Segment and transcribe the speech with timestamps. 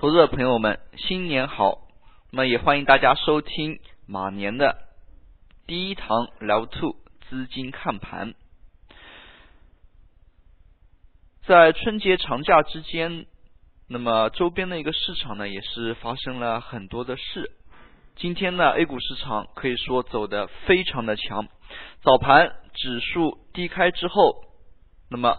[0.00, 1.86] 投资者朋友们，新年好！
[2.30, 4.78] 那么也欢迎大家收听马年的
[5.66, 6.96] 第一堂 Level Two
[7.28, 8.32] 资金看盘。
[11.44, 13.26] 在春节长假之间，
[13.88, 17.52] 那么周边的一个市场呢，也是发生了很多的事。
[18.16, 21.46] 今天呢，A 股市场可以说走得非常的强，
[22.00, 24.46] 早盘指数低开之后，
[25.10, 25.36] 那么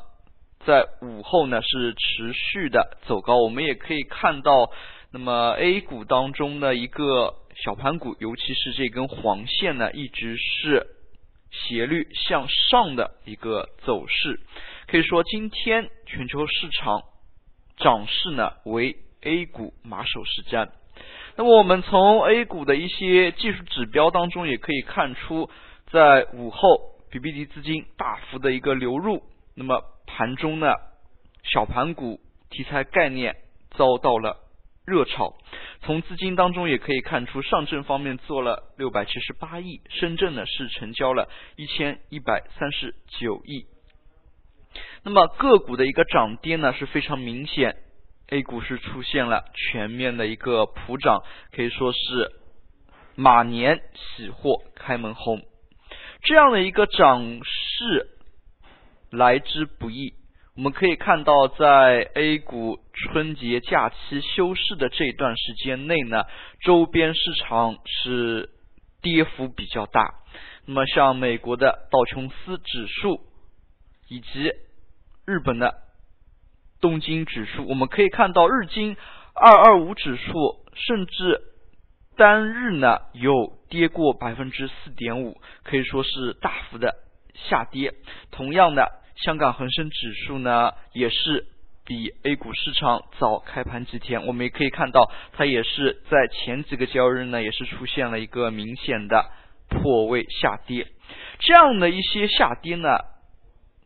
[0.65, 3.37] 在午后呢是持续的走高。
[3.37, 4.71] 我们也可以看到，
[5.11, 10.87] 那么 A 股当中的一个小盘股，尤其是这根黄线呢，一直是
[11.51, 14.39] 斜率向上的一个走势。
[14.87, 17.03] 可以说，今天全球市场
[17.77, 20.69] 涨势呢为 A 股马首是瞻。
[21.37, 25.49] 那么我们从 A 股的一些技术指标当中也可以看出，
[25.91, 26.67] 在午后
[27.11, 29.23] BBD 资金大幅的一个流入，
[29.55, 30.73] 那么盘中呢
[31.43, 33.37] 小盘股题材概念
[33.71, 34.37] 遭到了
[34.85, 35.35] 热炒。
[35.83, 43.65] 从资金当中也可以看出，上证方面做了六百七十八亿，深圳呢是成交了一千一百三十九亿。
[45.03, 47.77] 那么个股的一个涨跌呢是非常明显。
[48.27, 52.31] A 股是出现了全面的一个普涨，可以说是
[53.15, 55.41] 马年喜货开门红，
[56.23, 58.07] 这样的一个涨势
[59.11, 60.13] 来之不易。
[60.55, 66.23] 我们可以看到，在 A 股春节假期休市的这段时间内呢，
[66.61, 68.49] 周边市场是
[69.01, 70.15] 跌幅比较大。
[70.65, 73.21] 那么像美国的道琼斯指数
[74.09, 74.51] 以及
[75.25, 75.75] 日本的。
[76.81, 78.97] 东京指数，我们可以看到日经
[79.35, 81.39] 二二五指数，甚至
[82.17, 86.95] 单日呢有跌过百分之四点五，可以说是大幅的
[87.35, 87.93] 下跌。
[88.31, 91.45] 同样的，香港恒生指数呢也是
[91.85, 99.31] 比 A 股市场早开盘几天，我们也可以看到它也是在前几个交易日呢也是出现了一个明显的
[99.69, 100.87] 破位下跌。
[101.39, 102.89] 这样的一些下跌呢。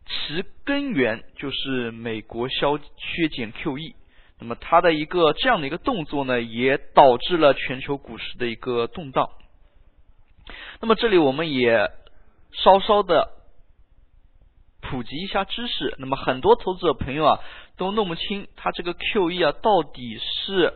[0.08, 3.96] 其根源就是美国削削减 QE，
[4.40, 9.32] 那么它的一个这样的一个动作呢，也导致了全球股市的一个动荡。
[10.80, 11.90] 那么这里我们也
[12.52, 13.32] 稍稍的
[14.90, 15.96] 普及一下知识。
[16.00, 17.40] 那么很多投资者朋友啊，
[17.78, 20.74] 都弄不清它这个 QE 啊到底是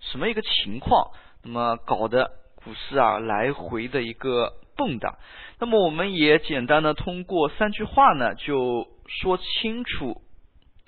[0.00, 1.10] 什么一个情况，
[1.42, 4.54] 那么搞的股市啊来回的一个。
[4.76, 5.14] 蹦跶。
[5.60, 10.20] 那么我们也简单的通过三句话呢，就说清楚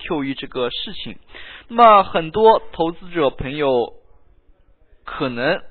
[0.00, 1.20] QE 这个事情。
[1.68, 3.92] 那么很多投资者朋友
[5.04, 5.62] 可能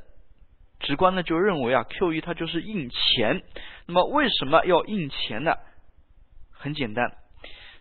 [0.80, 3.44] 直观的就认为啊，QE 它就是印钱。
[3.86, 5.52] 那么为什么要印钱呢？
[6.66, 7.14] 很简单。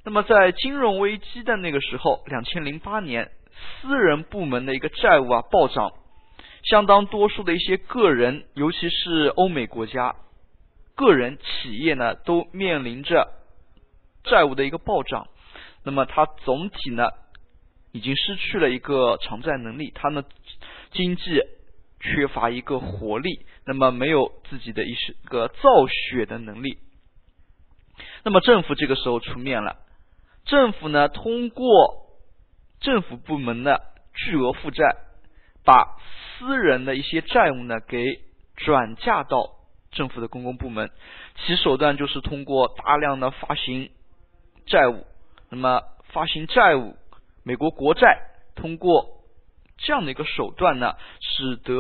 [0.05, 3.31] 那么在金融危机的那个时候，两千零八年，
[3.81, 5.95] 私人部门的一个债务啊暴涨，
[6.63, 10.15] 相当多数的一些个人，尤其是欧美国家。
[10.95, 13.33] 个人、企业呢都面临着
[14.25, 15.29] 债务的一个暴涨，
[15.83, 17.09] 那么它总体呢
[17.91, 20.23] 已经失去了一个偿债能力，它呢
[20.93, 21.41] 经济
[22.01, 26.77] 缺乏一个活力，那么没有自己的一些个造血的能力。
[28.25, 29.77] 那么政府这个时候出面了，
[30.45, 32.07] 政府呢通过
[32.81, 33.83] 政府部门的
[34.15, 34.97] 巨额负债，
[35.65, 35.97] 把
[36.39, 38.21] 私人的一些债务呢给
[38.57, 39.53] 转嫁到。
[39.95, 40.91] 政府的公共部门，
[41.37, 43.93] 其手段就是通过大量的发行
[44.67, 45.07] 债务，
[45.51, 46.97] 那么发行债务，
[47.45, 48.19] 美国国债，
[48.57, 49.23] 通过
[49.79, 51.79] 这样的一个手段呢，使得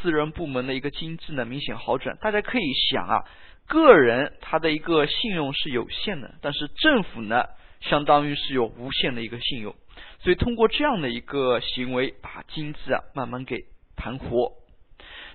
[0.00, 2.16] 私人部门的一个经济呢明显好转。
[2.18, 3.24] 大家可以想啊，
[3.66, 7.44] 个人他的一个信用是有限的，但是政府呢，
[7.80, 9.74] 相当于是有无限的一个信用，
[10.20, 13.64] 所以通过这样的一个行为，把经济啊慢慢给
[13.96, 14.52] 盘活。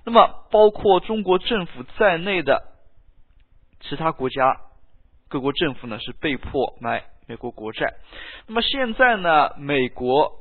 [0.04, 2.72] 那么，包括中国政府在内的
[3.80, 4.60] 其他国家
[5.28, 7.94] 各国政府呢，是被迫买美国国债。
[8.46, 10.32] 那么现在呢，美国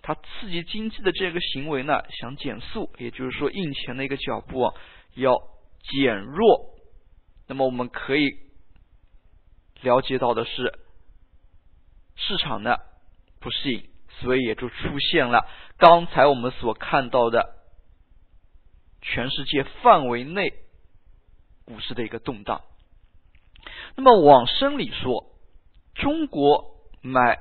[0.00, 4.74] 它刺激经济的这个行为呢，想减速，也就是说印钱的一个脚步啊
[5.14, 5.34] 要
[5.82, 6.69] 减弱。
[7.50, 8.38] 那么我们可以
[9.80, 10.78] 了解到的是，
[12.14, 12.76] 市场呢
[13.40, 17.56] 不适应，所以也就出现了刚才我们所看到的。
[19.02, 20.52] 全世界范围内
[21.64, 22.60] 股市的一个动荡。
[23.96, 25.34] 那么往深里说，
[25.94, 27.40] 中国买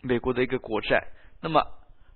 [0.00, 1.08] 美国的一个国债，
[1.42, 1.66] 那么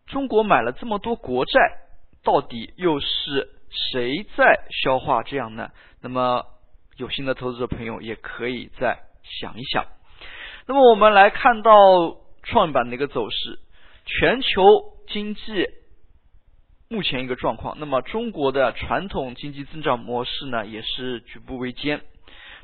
[0.06, 1.82] 中国买了这么多国债，
[2.22, 5.70] 到底又是谁在消化这样呢？
[6.00, 6.46] 那么
[6.98, 8.98] 有心的投资者朋友也可以再
[9.40, 9.86] 想一想。
[10.66, 11.70] 那么我们来看到
[12.42, 13.60] 创业板的一个走势，
[14.04, 14.62] 全球
[15.06, 15.42] 经济
[16.88, 22.02] 目前一个状况，那么中国的传统经济增长模式呢，也是举步维艰。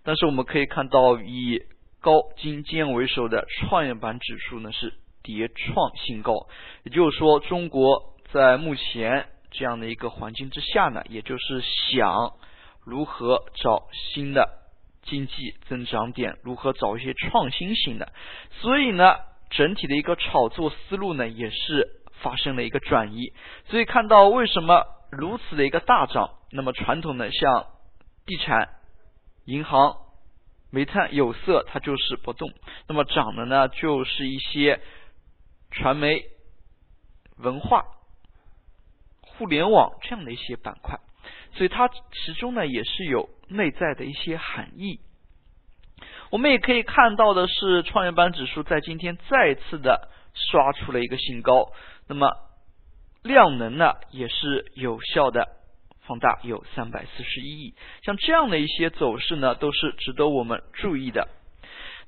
[0.02, 1.62] 但是我们可以看到，以
[2.00, 6.48] 高精尖为首的创业板指数呢是迭创新高，
[6.82, 12.32] 也就是说，中国在目前这样的一个环境之下呢，也就是想
[12.84, 14.48] 如何找新的
[15.02, 18.12] 经济增长点，如何找一些创新型的，
[18.60, 19.16] 所以呢，
[19.50, 23.32] 整体的一个炒作思路呢也是发生了一个转移。
[23.68, 27.66] 所以看到为什么如此的一个大涨，那么传统的像
[28.26, 28.68] 地产。
[29.46, 29.98] 银行、
[30.70, 32.50] 煤炭、有色，它就是不动。
[32.88, 34.80] 那么涨的呢，就是一些
[35.70, 36.24] 传媒、
[37.36, 37.84] 文化、
[39.20, 40.98] 互联网这样的一些板块。
[41.54, 45.00] 所以它其中呢，也是有内在的一些含义。
[46.30, 51.72] 我们也可以看到的是，创业板指数在今天再次的刷出了一个新高。
[52.08, 52.28] 那么
[53.22, 55.48] 量能呢，也是有效的。
[56.06, 61.28] 放大有三百四十一亿，像这样的一些走势呢，都是值得我们注意的。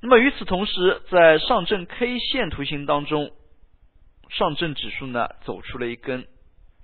[0.01, 3.31] 那么与此同时，在上证 K 线图形当中，
[4.29, 6.27] 上证指数呢走出了一根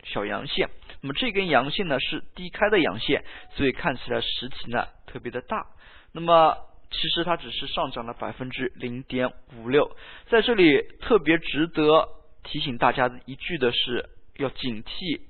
[0.04, 0.72] 小阳线。
[1.04, 3.26] 那么这根阳线呢是低开的阳线，
[3.58, 5.68] 所以看起来实体呢特别的大。
[6.14, 6.56] 那么
[6.92, 9.98] 其实它只是上涨了百分之零点五六。
[10.30, 12.08] 在这里特别值得
[12.44, 15.22] 提醒大家的一句的是，要警惕。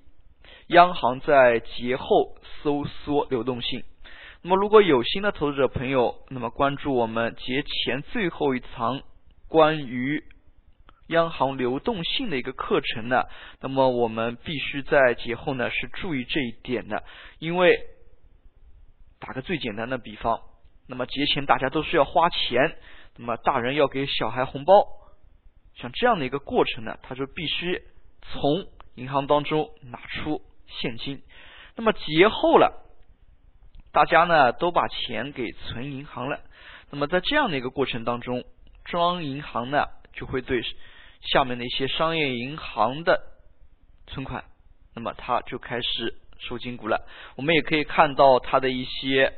[0.68, 3.84] 央行在节后收缩流动性。
[4.44, 9.02] 那么，如果有新的投资者朋友，那么关注我们节前最后一堂
[9.48, 10.24] 关于
[11.08, 13.24] 央行流动性的一个课程呢，
[13.62, 17.04] 那么我们必须在节后呢是注意这一点的。
[17.40, 17.88] 因为
[19.20, 20.42] 打个最简单的比方，
[20.88, 22.78] 那么节前大家都是要花钱，
[23.18, 24.88] 那么大人要给小孩红包，
[25.76, 27.82] 像这样的一个过程呢，他就必须
[28.22, 30.42] 从银行当中拿出。
[30.66, 31.22] 现金，
[31.76, 32.90] 那么节后了，
[33.92, 36.40] 大家呢都把钱给存银行了。
[36.90, 38.44] 那么在这样的一个过程当中，
[38.86, 40.64] 中央银行呢就会对
[41.32, 43.22] 下面的一些商业银行的
[44.08, 44.46] 存款，
[44.96, 47.08] 那么它就开始收金股了。
[47.36, 49.34] 我们也可以看到它的一些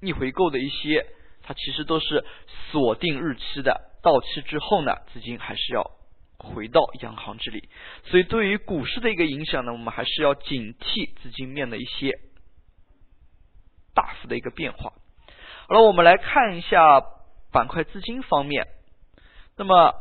[0.00, 1.06] 逆回购的一些，
[1.42, 2.24] 它其实都是
[2.70, 5.90] 锁定日期的，到期之后呢，资金还是要。
[6.38, 7.70] 回到央行这里，
[8.04, 12.12] 所以对于股市的一个影响呢，我们还是要警惕资金面的一些
[13.94, 14.92] 大幅的一个变化。
[15.66, 17.00] 好了，我们来看一下
[17.50, 18.68] 板块资金方面。
[19.56, 19.94] 那么，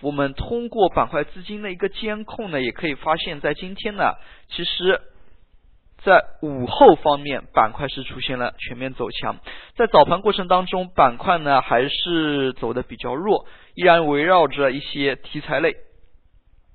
[0.00, 4.14] 我们通过板块资金的一个监控呢，也可以发现，在今天呢，
[4.48, 5.00] 其实。
[6.02, 9.36] 在午后方面，板块是出现了全面走强。
[9.76, 13.44] 在早盘过程当中，板块呢还是走的比较弱，
[13.74, 15.76] 依然围绕着一些题材类。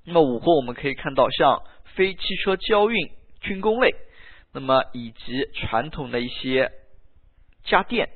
[0.05, 1.63] 那么午后我们可以看到，像
[1.95, 3.09] 非汽车交运、
[3.41, 3.95] 军工类，
[4.53, 6.71] 那么以及传统的一些
[7.63, 8.09] 家电，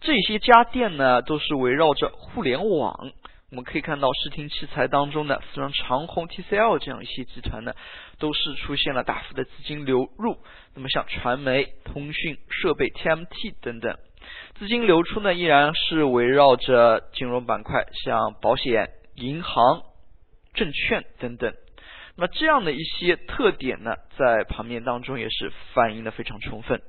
[0.00, 3.12] 这些家电呢都是围绕着互联网。
[3.50, 7.74] 我们可以看到，视听器材当中的像长虹、TCL 这样一些集团呢，
[8.20, 10.38] 都是出现了大幅的资金流入。
[10.76, 13.98] 那么像传媒、通讯设备、TMT 等等，
[14.56, 19.82] 资金流出呢，依然是围绕着金融板块，像保险、银行、
[20.54, 21.52] 证券等等。
[22.16, 26.80] 那么这样的一些特点呢，在盘面当中也是反映的非常充分。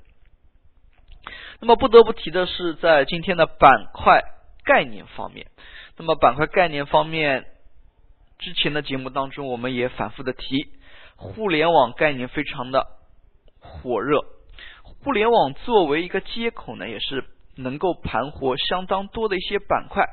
[1.60, 4.22] 那么不得不提的是，在今天的板块
[4.64, 5.48] 概念方面。
[5.98, 7.46] 那么板块概念方面，
[8.40, 10.68] 之前的节目当中我们也反复的提，
[11.16, 12.88] 互联网概念非常的
[13.60, 14.20] 火热。
[15.04, 17.24] 互联网作为一个接口呢，也是
[17.56, 20.06] 能够盘活相当多的一些板块。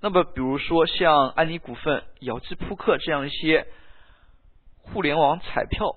[0.00, 3.66] 那么比如说像安妮股份、姚记扑克这样一些
[4.78, 5.96] 互联网彩票。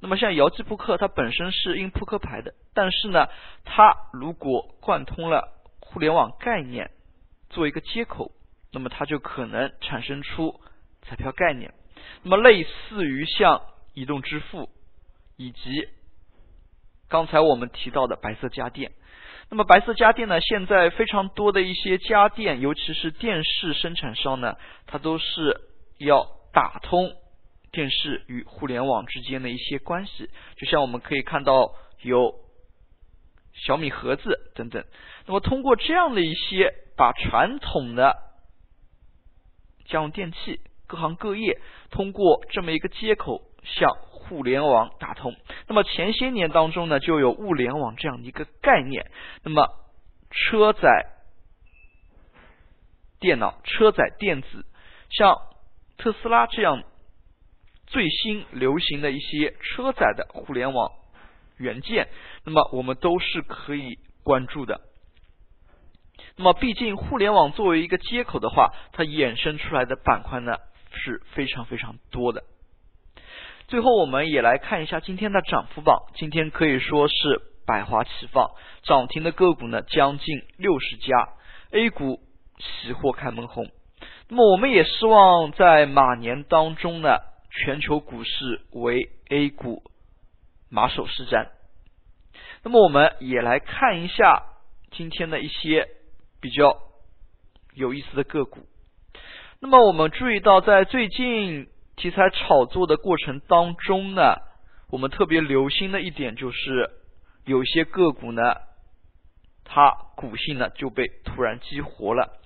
[0.00, 3.28] 那么像姚记扑克，它本身是印扑克牌的，但是呢，
[3.64, 6.90] 它如果贯通了互联网概念。
[7.50, 8.30] 做一个接口，
[8.72, 10.60] 那么它就可能产生出
[11.02, 11.74] 彩票概念。
[12.22, 13.60] 那么类似于像
[13.92, 14.70] 移动支付
[15.36, 15.88] 以及
[17.08, 18.92] 刚才我们提到的白色家电。
[19.48, 25.60] 那么白色家电呢，现在非常多的一些家电，尤其是电视生产商呢，它都是
[25.98, 27.12] 要打通
[27.72, 30.30] 电视与互联网之间的一些关系。
[30.56, 32.32] 就像我们可以看到有
[33.52, 34.84] 小米盒子等等。
[35.26, 36.72] 那么通过这样的一些。
[36.96, 38.16] 把传统的
[39.86, 45.34] 家用电器各行各业通过这么一个接口向互联网打通。
[45.66, 49.10] 那么前些年当中呢，就有物联网这样的一个概念。
[49.42, 49.68] 那么
[50.30, 51.06] 车载
[53.18, 54.64] 电脑、车载电子，
[55.10, 55.36] 像
[55.96, 56.84] 特斯拉这样
[57.86, 60.90] 最新流行的一些车载的互联网
[61.56, 62.08] 元件，
[62.44, 64.80] 那么我们都是可以关注的。
[66.40, 70.56] 那么，毕竟互联网作为一个接口的话，它衍生出来的板块呢
[70.90, 72.44] 是非常非常多的。
[73.68, 78.52] 最后，我们也来看一下今天的涨幅榜，今天可以说是百花齐放，
[78.84, 81.28] 涨停的个股呢将近六十家
[81.72, 82.20] ，A 股
[82.58, 83.68] 喜获开门红。
[84.30, 87.18] 那么，我们也希望在马年当中呢，
[87.50, 89.82] 全球股市为 A 股
[90.70, 91.48] 马首是瞻。
[92.62, 94.44] 那么，我们也来看一下
[94.90, 95.86] 今天的一些。
[96.40, 96.78] 比较
[97.74, 98.60] 有意思的个股。
[99.60, 104.36] 那么我们注意到，在最近题材炒作的过程当中呢，
[104.90, 106.90] 我们特别留心的一点就是，
[107.44, 108.54] 有些个股呢，
[109.64, 112.40] 它股性呢就被突然激活了。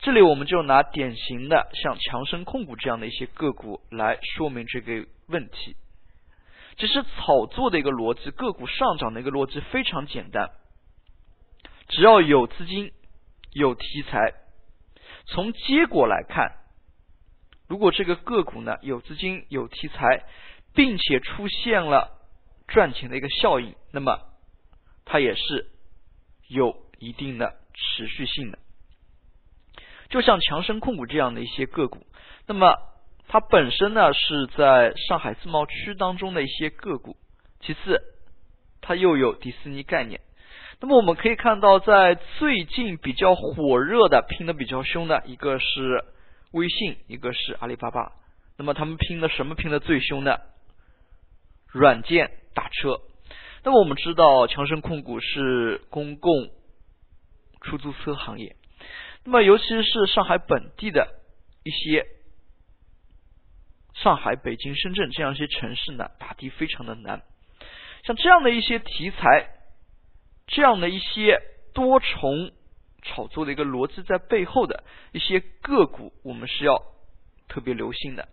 [0.00, 5.76] 这里我们就拿典型的像强生控股这样的一些个股来说明这个问题。
[6.76, 10.50] 其实炒作的一个逻辑，个股上涨的一个逻辑非常简单，
[11.86, 12.90] 只要有资金。
[13.58, 14.34] 有题材，
[15.24, 16.56] 从结果来看，
[17.66, 20.24] 如果这个个股呢有资金有题材，
[20.74, 22.20] 并且出现了
[22.68, 24.20] 赚钱的一个效应，那么
[25.06, 25.70] 它也是
[26.48, 28.58] 有一定的持续性的。
[30.10, 32.06] 就像强生控股这样的一些个股，
[32.46, 32.76] 那么
[33.26, 37.16] 它本身呢是在上海自贸区当中的一些个股，
[37.60, 38.02] 其次
[38.82, 40.20] 它又有迪士尼概念。
[40.78, 46.04] 那么我们可以看到，在最近比较火热的、拼的比较凶的，一个是
[46.52, 48.12] 微信，一个是阿里巴巴。
[48.58, 50.36] 那么他们拼的什么拼的最凶呢？
[51.68, 53.00] 软件打车。
[53.64, 56.50] 那么我们知道，强生控股是公共
[57.62, 58.54] 出租车行业。
[59.24, 61.08] 那么尤其是上海本地的
[61.64, 62.06] 一些
[63.94, 67.22] 上海、北京、深圳这样一些城市呢，打的非常的难。
[68.04, 69.55] 像这样的一些题材。
[70.46, 71.40] 这样的一些
[71.74, 72.52] 多重
[73.02, 76.82] 炒作的一个逻辑在背后的一些个股，我们是要
[77.48, 78.28] 特别留心的。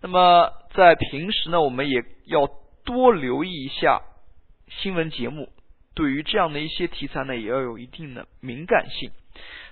[0.00, 2.48] 那么在平时呢，我们也要
[2.84, 4.02] 多留意一下
[4.68, 5.52] 新闻节目，
[5.94, 9.10] 对于这样的一些题材呢，也要有一定的敏感性。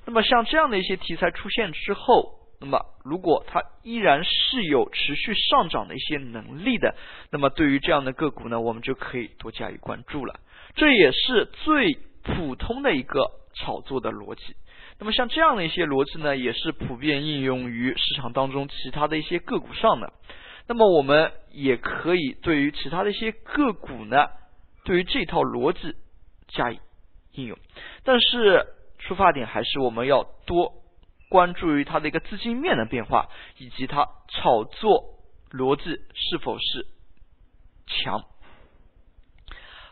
[0.05, 6.95] 那么像这样的一些题材出现之后，那么如果它依然是有持续上涨的一些能力的，
[7.31, 10.41] 那么对于这样的个股呢，我们就可以多加以关注了。
[10.76, 14.54] 这也是最普通的一个炒作的逻辑。
[14.99, 20.12] 那么像这样的一些逻辑呢，也是普遍应用于市场当中其他的一些个股上的。
[20.68, 24.28] 那么我们也可以对于其他的一些个股呢，
[24.85, 25.95] 对于这套逻辑
[26.49, 26.78] 加以
[27.33, 27.59] 应用。
[28.04, 28.66] 但是
[28.99, 30.73] 出发点还是我们要多
[31.28, 33.28] 关注于它的一个资金面的变化，
[33.59, 36.87] 以及它炒作逻辑是否是
[37.87, 38.25] 强。